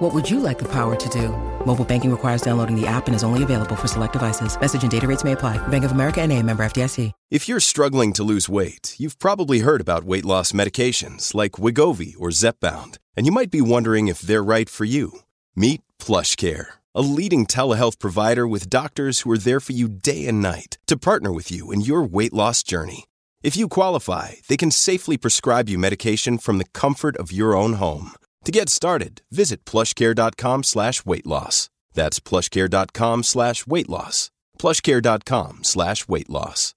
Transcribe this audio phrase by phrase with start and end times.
[0.00, 1.28] What would you like the power to do?
[1.66, 4.58] Mobile banking requires downloading the app and is only available for select devices.
[4.58, 5.58] Message and data rates may apply.
[5.68, 7.12] Bank of America and a member FDIC.
[7.30, 12.14] If you're struggling to lose weight, you've probably heard about weight loss medications like Wigovi
[12.18, 15.20] or Zepbound, and you might be wondering if they're right for you.
[15.54, 20.40] Meet PlushCare, a leading telehealth provider with doctors who are there for you day and
[20.40, 23.04] night to partner with you in your weight loss journey.
[23.42, 27.74] If you qualify, they can safely prescribe you medication from the comfort of your own
[27.74, 28.12] home.
[28.44, 31.68] To get started, visit plushcare.com slash weight loss.
[31.94, 34.30] That's plushcare.com slash weight loss.
[34.58, 36.74] plushcare.com slash weight loss.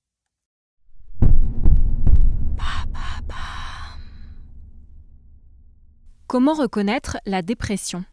[6.28, 8.04] Comment reconnaître la dépression?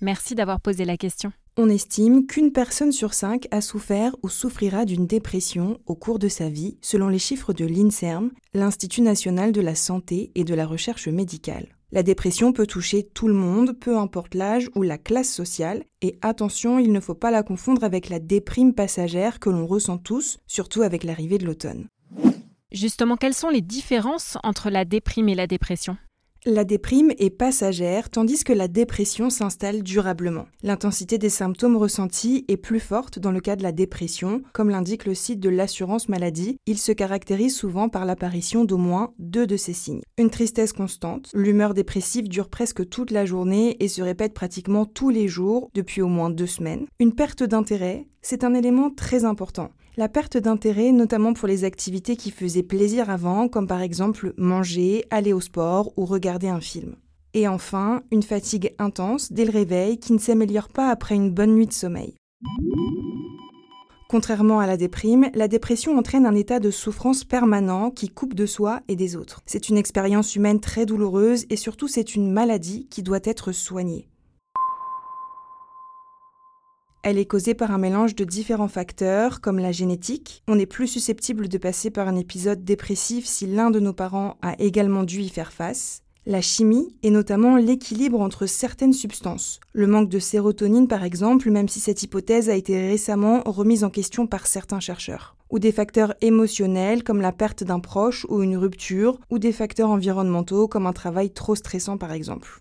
[0.00, 1.32] Merci d'avoir posé la question.
[1.56, 6.28] On estime qu'une personne sur cinq a souffert ou souffrira d'une dépression au cours de
[6.28, 10.66] sa vie, selon les chiffres de l'INSERM, l'Institut national de la santé et de la
[10.66, 11.68] recherche médicale.
[11.92, 16.18] La dépression peut toucher tout le monde, peu importe l'âge ou la classe sociale, et
[16.22, 20.38] attention, il ne faut pas la confondre avec la déprime passagère que l'on ressent tous,
[20.46, 21.88] surtout avec l'arrivée de l'automne.
[22.72, 25.96] Justement, quelles sont les différences entre la déprime et la dépression?
[26.46, 30.46] La déprime est passagère, tandis que la dépression s'installe durablement.
[30.62, 34.42] L'intensité des symptômes ressentis est plus forte dans le cas de la dépression.
[34.52, 39.14] Comme l'indique le site de l'assurance maladie, il se caractérise souvent par l'apparition d'au moins
[39.18, 40.02] deux de ces signes.
[40.18, 45.10] Une tristesse constante, l'humeur dépressive dure presque toute la journée et se répète pratiquement tous
[45.10, 46.86] les jours depuis au moins deux semaines.
[47.00, 49.70] Une perte d'intérêt, c'est un élément très important.
[49.96, 55.04] La perte d'intérêt, notamment pour les activités qui faisaient plaisir avant, comme par exemple manger,
[55.10, 56.96] aller au sport ou regarder un film.
[57.32, 61.54] Et enfin, une fatigue intense dès le réveil qui ne s'améliore pas après une bonne
[61.54, 62.14] nuit de sommeil.
[64.08, 68.46] Contrairement à la déprime, la dépression entraîne un état de souffrance permanent qui coupe de
[68.46, 69.42] soi et des autres.
[69.46, 74.08] C'est une expérience humaine très douloureuse et surtout c'est une maladie qui doit être soignée.
[77.06, 80.42] Elle est causée par un mélange de différents facteurs, comme la génétique.
[80.48, 84.38] On est plus susceptible de passer par un épisode dépressif si l'un de nos parents
[84.40, 86.00] a également dû y faire face.
[86.24, 89.60] La chimie, et notamment l'équilibre entre certaines substances.
[89.74, 93.90] Le manque de sérotonine, par exemple, même si cette hypothèse a été récemment remise en
[93.90, 95.36] question par certains chercheurs.
[95.50, 99.90] Ou des facteurs émotionnels, comme la perte d'un proche ou une rupture, ou des facteurs
[99.90, 102.60] environnementaux, comme un travail trop stressant, par exemple.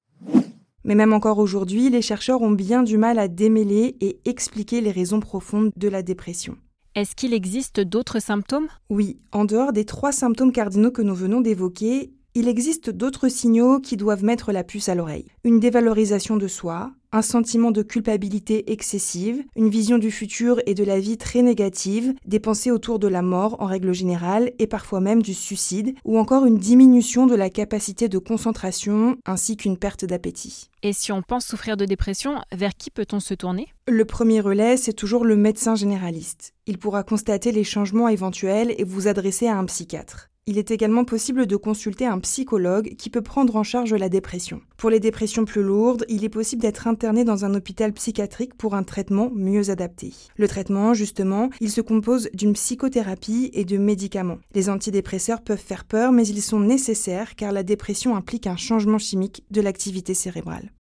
[0.83, 4.91] Mais même encore aujourd'hui, les chercheurs ont bien du mal à démêler et expliquer les
[4.91, 6.57] raisons profondes de la dépression.
[6.95, 8.67] Est-ce qu'il existe d'autres symptômes?
[8.89, 13.79] Oui, en dehors des trois symptômes cardinaux que nous venons d'évoquer, il existe d'autres signaux
[13.79, 15.27] qui doivent mettre la puce à l'oreille.
[15.43, 20.83] Une dévalorisation de soi, un sentiment de culpabilité excessive, une vision du futur et de
[20.83, 24.99] la vie très négative, des pensées autour de la mort en règle générale et parfois
[24.99, 30.05] même du suicide, ou encore une diminution de la capacité de concentration ainsi qu'une perte
[30.05, 30.69] d'appétit.
[30.81, 33.67] Et si on pense souffrir de dépression, vers qui peut-on se tourner?
[33.87, 36.53] Le premier relais, c'est toujours le médecin généraliste.
[36.65, 40.29] Il pourra constater les changements éventuels et vous adresser à un psychiatre.
[40.45, 44.59] Il est également possible de consulter un psychologue qui peut prendre en charge la dépression.
[44.75, 48.75] Pour les dépressions plus lourdes, il est possible d'être interné dans un hôpital psychiatrique pour
[48.75, 50.11] un traitement mieux adapté.
[50.35, 54.39] Le traitement, justement, il se compose d'une psychothérapie et de médicaments.
[54.53, 58.97] Les antidépresseurs peuvent faire peur, mais ils sont nécessaires car la dépression implique un changement
[58.97, 60.73] chimique de l'activité cérébrale.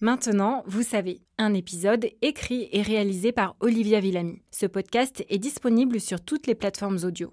[0.00, 4.42] Maintenant, vous savez, un épisode écrit et réalisé par Olivia Villamy.
[4.52, 7.32] Ce podcast est disponible sur toutes les plateformes audio.